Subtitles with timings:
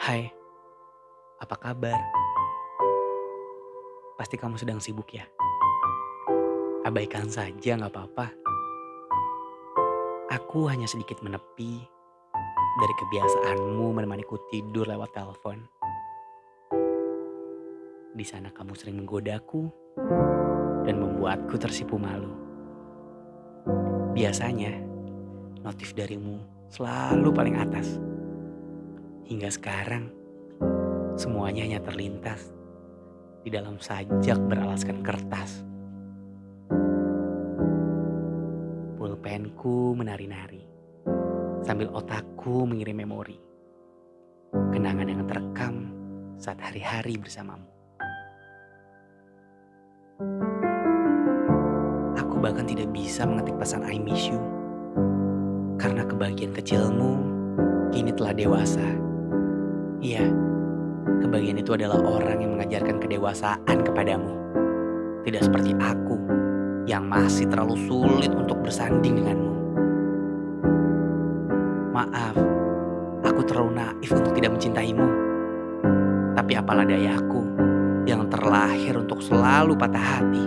[0.00, 0.32] Hai,
[1.44, 2.00] apa kabar?
[4.16, 5.28] Pasti kamu sedang sibuk ya?
[6.88, 8.32] Abaikan saja nggak apa-apa.
[10.40, 11.84] Aku hanya sedikit menepi
[12.80, 15.68] dari kebiasaanmu menemaniku tidur lewat telepon.
[18.16, 19.68] Di sana kamu sering menggodaku
[20.88, 22.32] dan membuatku tersipu malu.
[24.16, 24.80] Biasanya,
[25.60, 26.40] notif darimu
[26.72, 28.00] selalu paling atas.
[29.30, 30.10] Hingga sekarang,
[31.14, 32.50] semuanya hanya terlintas
[33.46, 35.62] di dalam sajak beralaskan kertas.
[38.98, 40.66] Pulpenku menari-nari
[41.62, 43.38] sambil otakku mengirim memori.
[44.50, 45.94] Kenangan yang terekam
[46.34, 47.70] saat hari-hari bersamamu.
[52.18, 54.42] Aku bahkan tidak bisa mengetik pesan I miss you.
[55.78, 57.12] Karena kebahagiaan kecilmu
[57.94, 59.09] kini telah dewasa.
[60.00, 60.24] Iya,
[61.20, 64.32] kebahagiaan itu adalah orang yang mengajarkan kedewasaan kepadamu.
[65.28, 66.16] Tidak seperti aku
[66.88, 69.54] yang masih terlalu sulit untuk bersanding denganmu.
[71.92, 72.32] Maaf,
[73.28, 75.04] aku terlalu naif untuk tidak mencintaimu.
[76.32, 77.44] Tapi apalah dayaku
[78.08, 80.44] yang terlahir untuk selalu patah hati.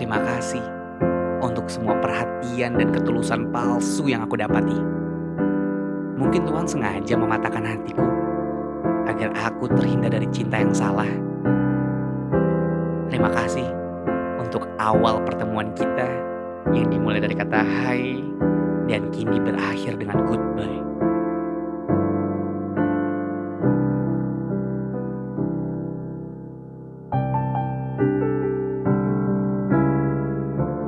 [0.00, 0.64] Terima kasih
[1.44, 5.07] untuk semua perhatian dan ketulusan palsu yang aku dapati.
[6.18, 8.02] Mungkin Tuhan sengaja mematahkan hatiku
[9.06, 11.08] agar aku terhindar dari cinta yang salah.
[13.08, 13.64] Terima kasih
[14.42, 16.10] untuk awal pertemuan kita
[16.74, 18.18] yang dimulai dari kata hai
[18.90, 20.82] dan kini berakhir dengan goodbye.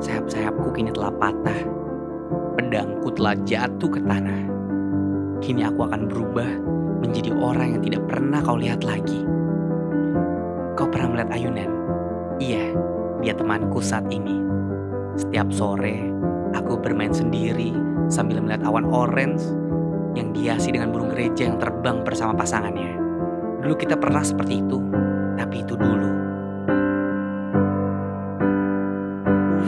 [0.04, 1.60] Sayap-sayapku kini telah patah,
[2.58, 4.59] pedangku telah jatuh ke tanah.
[5.40, 6.48] Kini aku akan berubah
[7.00, 9.24] menjadi orang yang tidak pernah kau lihat lagi.
[10.76, 11.70] Kau pernah melihat Ayunan?
[12.36, 12.76] Iya,
[13.24, 14.36] dia temanku saat ini.
[15.16, 16.12] Setiap sore,
[16.52, 17.72] aku bermain sendiri
[18.12, 19.40] sambil melihat awan orange
[20.12, 23.00] yang dihiasi dengan burung gereja yang terbang bersama pasangannya.
[23.64, 24.76] Dulu kita pernah seperti itu,
[25.40, 26.10] tapi itu dulu.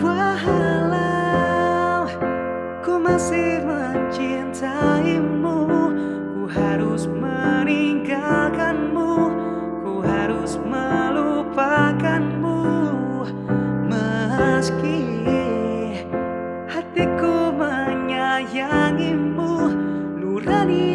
[0.04, 2.04] Walau
[2.84, 3.61] ku masih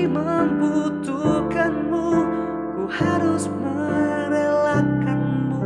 [0.08, 2.08] Membutuhkanmu
[2.76, 5.62] Ku harus merelakanmu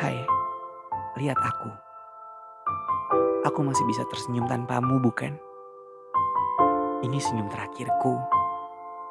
[0.00, 0.16] Hai,
[1.20, 1.70] lihat aku.
[3.48, 5.36] Aku masih bisa tersenyum tanpamu, bukan?
[7.00, 8.12] Ini senyum terakhirku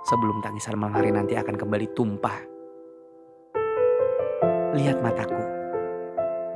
[0.05, 2.37] sebelum tangisan malam hari nanti akan kembali tumpah.
[4.77, 5.38] Lihat mataku.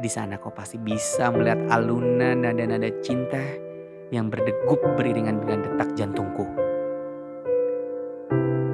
[0.03, 3.40] Di sana kau pasti bisa melihat alunan nada-nada cinta
[4.12, 6.44] yang berdegup beriringan dengan detak jantungku.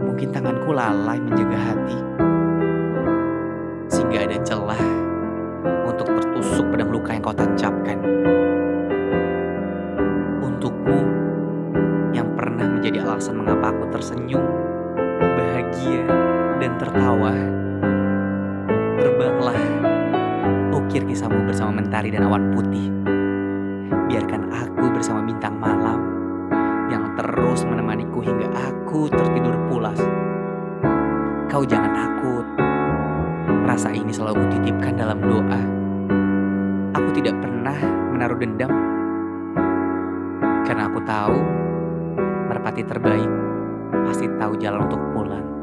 [0.09, 2.00] Mungkin tanganku lalai menjaga hati,
[3.94, 4.81] sehingga ada celah
[5.85, 8.01] untuk tertusuk pedang luka yang kau tancapkan.
[10.41, 11.00] Untukmu
[12.09, 14.50] yang pernah menjadi alasan mengapa aku tersenyum,
[15.22, 16.09] bahagia,
[16.57, 17.38] dan tertawa.
[18.97, 19.61] Terbanglah,
[20.89, 22.89] ukir kisahmu bersama mentari dan awan putih.
[24.09, 26.01] Biarkan aku bersama bintang malam
[26.89, 30.01] yang terus menemaniku hingga aku tertidur pulas.
[31.45, 32.45] Kau jangan takut.
[33.69, 35.61] Rasa ini selalu kutitipkan dalam doa.
[36.97, 37.78] Aku tidak pernah
[38.09, 38.73] menaruh dendam.
[40.66, 41.38] Karena aku tahu
[42.49, 43.29] merpati terbaik
[44.09, 45.59] pasti tahu jalan untuk pulang.